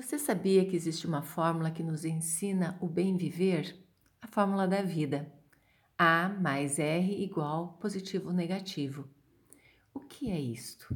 [0.00, 3.84] Você sabia que existe uma fórmula que nos ensina o bem viver?
[4.22, 5.28] A fórmula da vida.
[5.98, 9.10] A mais R igual positivo negativo.
[9.92, 10.94] O que é isto?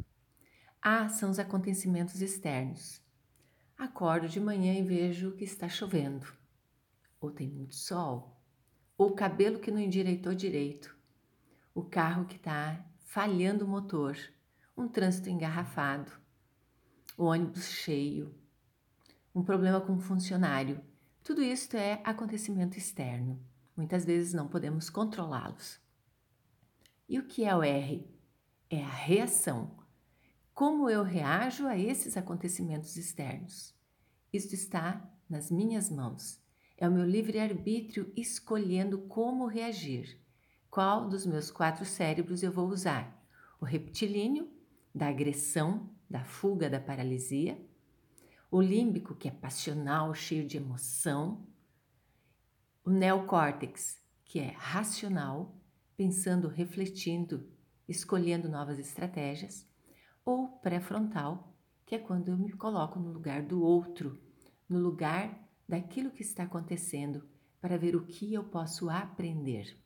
[0.80, 3.02] A são os acontecimentos externos.
[3.76, 6.32] Acordo de manhã e vejo que está chovendo,
[7.20, 8.40] ou tem muito sol,
[8.96, 10.96] ou o cabelo que não endireitou direito,
[11.74, 14.16] o carro que está falhando o motor,
[14.76, 16.12] um trânsito engarrafado,
[17.18, 18.32] o ônibus cheio,
[19.34, 20.80] um problema com um funcionário.
[21.22, 23.42] Tudo isso é acontecimento externo.
[23.76, 25.80] Muitas vezes não podemos controlá-los.
[27.08, 28.06] E o que é o R?
[28.68, 29.78] É a reação.
[30.52, 33.74] Como eu reajo a esses acontecimentos externos?
[34.32, 36.40] Isto está nas minhas mãos.
[36.76, 40.20] É o meu livre-arbítrio escolhendo como reagir.
[40.70, 43.22] Qual dos meus quatro cérebros eu vou usar?
[43.60, 44.50] O reptilíneo,
[44.94, 47.58] da agressão, da fuga, da paralisia,
[48.52, 51.42] o límbico, que é passional, cheio de emoção,
[52.84, 55.56] o neocórtex, que é racional,
[55.96, 57.50] pensando, refletindo,
[57.88, 59.66] escolhendo novas estratégias,
[60.22, 64.20] ou pré-frontal, que é quando eu me coloco no lugar do outro,
[64.68, 67.26] no lugar daquilo que está acontecendo,
[67.58, 69.78] para ver o que eu posso aprender.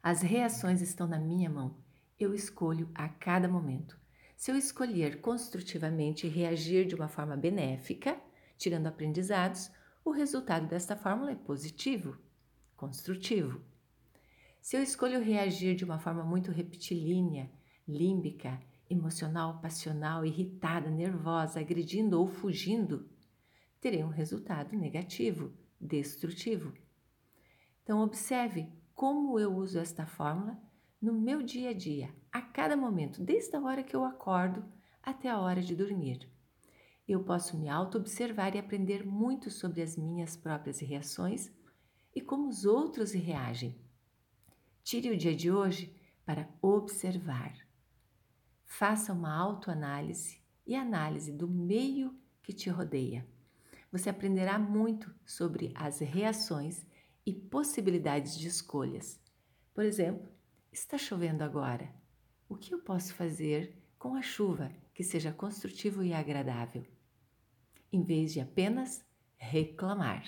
[0.00, 1.76] As reações estão na minha mão,
[2.16, 3.98] eu escolho a cada momento.
[4.40, 8.18] Se eu escolher construtivamente reagir de uma forma benéfica,
[8.56, 9.70] tirando aprendizados,
[10.02, 12.16] o resultado desta fórmula é positivo,
[12.74, 13.60] construtivo.
[14.58, 17.52] Se eu escolho reagir de uma forma muito reptilínea,
[17.86, 23.10] límbica, emocional, passional, irritada, nervosa, agredindo ou fugindo,
[23.78, 26.72] terei um resultado negativo, destrutivo.
[27.82, 30.58] Então, observe como eu uso esta fórmula
[31.00, 34.62] no meu dia a dia, a cada momento, desde a hora que eu acordo
[35.02, 36.28] até a hora de dormir.
[37.08, 41.50] Eu posso me auto-observar e aprender muito sobre as minhas próprias reações
[42.14, 43.80] e como os outros reagem.
[44.84, 47.54] Tire o dia de hoje para observar.
[48.64, 53.26] Faça uma autoanálise e análise do meio que te rodeia.
[53.90, 56.86] Você aprenderá muito sobre as reações
[57.24, 59.20] e possibilidades de escolhas.
[59.74, 60.28] Por exemplo,
[60.72, 61.92] Está chovendo agora.
[62.48, 66.86] O que eu posso fazer com a chuva que seja construtivo e agradável?
[67.92, 69.04] Em vez de apenas
[69.36, 70.24] reclamar.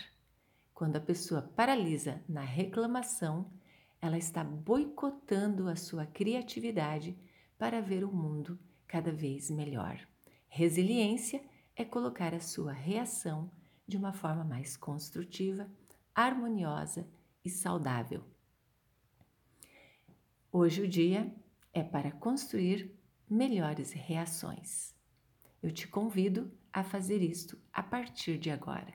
[0.74, 3.52] Quando a pessoa paralisa na reclamação,
[4.00, 7.16] ela está boicotando a sua criatividade
[7.56, 8.58] para ver o mundo
[8.88, 10.00] cada vez melhor.
[10.48, 11.40] Resiliência
[11.76, 13.48] é colocar a sua reação
[13.86, 15.70] de uma forma mais construtiva,
[16.12, 17.08] harmoniosa
[17.44, 18.24] e saudável.
[20.54, 21.34] Hoje o dia
[21.72, 22.94] é para construir
[23.26, 24.94] melhores reações.
[25.62, 28.92] Eu te convido a fazer isto a partir de agora.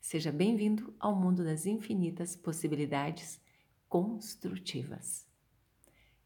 [0.00, 3.40] Seja bem-vindo ao mundo das infinitas possibilidades
[3.88, 5.26] construtivas.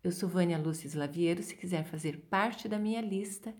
[0.05, 1.43] Eu sou Vânia Lúcia Slaviero.
[1.43, 3.57] Se quiser fazer parte da minha lista,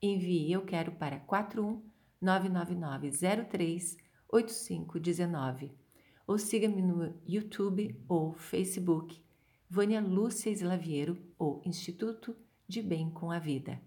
[0.00, 1.82] envie eu quero para 41
[2.20, 3.96] 99903
[4.28, 5.72] 8519
[6.28, 9.20] ou siga-me no YouTube ou Facebook
[9.74, 12.36] Vânia Lúcia Slaviero ou Instituto
[12.68, 13.80] de Bem com a Vida.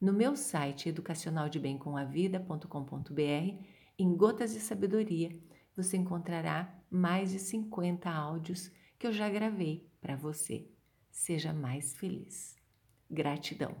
[0.00, 3.64] No meu site educacionaldebemcomavida.com.br,
[3.98, 5.36] em Gotas de Sabedoria,
[5.74, 10.70] você encontrará mais de 50 áudios que eu já gravei para você.
[11.10, 12.54] Seja mais feliz.
[13.10, 13.74] Gratidão.